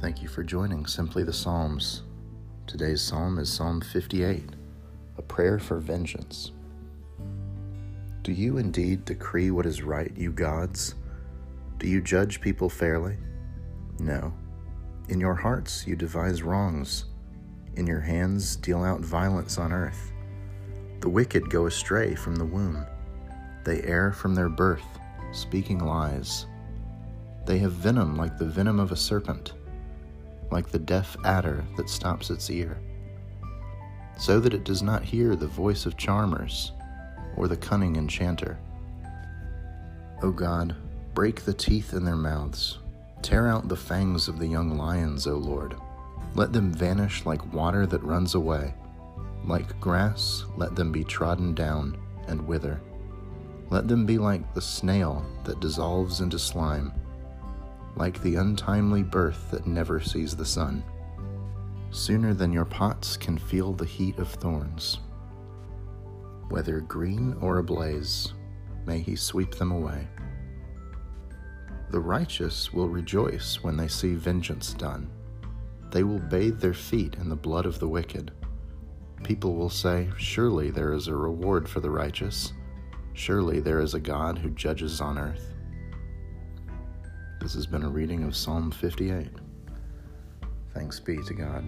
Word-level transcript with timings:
Thank 0.00 0.22
you 0.22 0.28
for 0.28 0.42
joining 0.42 0.86
Simply 0.86 1.22
the 1.22 1.32
Psalms. 1.32 2.02
Today's 2.66 3.00
psalm 3.00 3.38
is 3.38 3.52
Psalm 3.52 3.80
58, 3.80 4.44
a 5.16 5.22
prayer 5.22 5.58
for 5.58 5.78
vengeance. 5.78 6.52
Do 8.22 8.32
you 8.32 8.58
indeed 8.58 9.04
decree 9.04 9.50
what 9.50 9.66
is 9.66 9.82
right, 9.82 10.12
you 10.16 10.32
gods? 10.32 10.94
Do 11.78 11.86
you 11.88 12.00
judge 12.00 12.40
people 12.40 12.68
fairly? 12.68 13.16
No. 13.98 14.34
In 15.08 15.20
your 15.20 15.34
hearts 15.34 15.86
you 15.86 15.96
devise 15.96 16.42
wrongs. 16.42 17.06
In 17.76 17.86
your 17.86 18.00
hands 18.00 18.56
deal 18.56 18.82
out 18.82 19.00
violence 19.00 19.58
on 19.58 19.72
earth. 19.72 20.12
The 21.00 21.08
wicked 21.08 21.48
go 21.50 21.66
astray 21.66 22.14
from 22.14 22.36
the 22.36 22.44
womb. 22.44 22.84
They 23.64 23.82
err 23.82 24.12
from 24.12 24.34
their 24.34 24.48
birth, 24.48 24.98
speaking 25.32 25.78
lies. 25.78 26.46
They 27.48 27.56
have 27.60 27.72
venom 27.72 28.14
like 28.14 28.36
the 28.36 28.44
venom 28.44 28.78
of 28.78 28.92
a 28.92 28.96
serpent 28.96 29.54
like 30.50 30.68
the 30.68 30.78
deaf 30.78 31.16
adder 31.24 31.64
that 31.78 31.88
stops 31.88 32.28
its 32.28 32.50
ear, 32.50 32.78
so 34.18 34.38
that 34.38 34.52
it 34.52 34.64
does 34.64 34.82
not 34.82 35.02
hear 35.02 35.34
the 35.34 35.46
voice 35.46 35.86
of 35.86 35.96
charmers 35.96 36.72
or 37.38 37.48
the 37.48 37.56
cunning 37.56 37.96
enchanter. 37.96 38.58
O 40.22 40.30
God, 40.30 40.76
break 41.14 41.42
the 41.42 41.54
teeth 41.54 41.94
in 41.94 42.04
their 42.04 42.16
mouths, 42.16 42.80
tear 43.22 43.48
out 43.48 43.66
the 43.66 43.76
fangs 43.76 44.28
of 44.28 44.38
the 44.38 44.46
young 44.46 44.76
lions, 44.76 45.26
O 45.26 45.36
Lord. 45.36 45.74
Let 46.34 46.52
them 46.52 46.70
vanish 46.70 47.24
like 47.24 47.54
water 47.54 47.86
that 47.86 48.04
runs 48.04 48.34
away. 48.34 48.74
Like 49.42 49.80
grass, 49.80 50.44
let 50.58 50.76
them 50.76 50.92
be 50.92 51.02
trodden 51.02 51.54
down 51.54 51.96
and 52.26 52.46
wither. 52.46 52.78
Let 53.70 53.88
them 53.88 54.04
be 54.04 54.18
like 54.18 54.52
the 54.52 54.60
snail 54.60 55.24
that 55.44 55.60
dissolves 55.60 56.20
into 56.20 56.38
slime 56.38 56.92
like 57.98 58.22
the 58.22 58.36
untimely 58.36 59.02
birth 59.02 59.50
that 59.50 59.66
never 59.66 60.00
sees 60.00 60.36
the 60.36 60.44
sun. 60.44 60.84
Sooner 61.90 62.32
than 62.32 62.52
your 62.52 62.64
pots 62.64 63.16
can 63.16 63.36
feel 63.36 63.72
the 63.72 63.84
heat 63.84 64.18
of 64.18 64.28
thorns. 64.28 65.00
Whether 66.48 66.80
green 66.80 67.36
or 67.40 67.58
ablaze, 67.58 68.32
may 68.86 69.00
he 69.00 69.16
sweep 69.16 69.56
them 69.56 69.72
away. 69.72 70.06
The 71.90 71.98
righteous 72.00 72.72
will 72.72 72.88
rejoice 72.88 73.62
when 73.62 73.76
they 73.76 73.88
see 73.88 74.14
vengeance 74.14 74.74
done. 74.74 75.10
They 75.90 76.04
will 76.04 76.20
bathe 76.20 76.60
their 76.60 76.74
feet 76.74 77.16
in 77.16 77.28
the 77.28 77.36
blood 77.36 77.66
of 77.66 77.80
the 77.80 77.88
wicked. 77.88 78.30
People 79.24 79.56
will 79.56 79.70
say, 79.70 80.08
Surely 80.16 80.70
there 80.70 80.92
is 80.92 81.08
a 81.08 81.16
reward 81.16 81.68
for 81.68 81.80
the 81.80 81.90
righteous. 81.90 82.52
Surely 83.14 83.58
there 83.58 83.80
is 83.80 83.94
a 83.94 84.00
God 84.00 84.38
who 84.38 84.50
judges 84.50 85.00
on 85.00 85.18
earth. 85.18 85.54
This 87.48 87.54
has 87.54 87.66
been 87.66 87.82
a 87.82 87.88
reading 87.88 88.24
of 88.24 88.36
Psalm 88.36 88.70
58. 88.70 89.26
Thanks 90.74 91.00
be 91.00 91.16
to 91.16 91.32
God. 91.32 91.64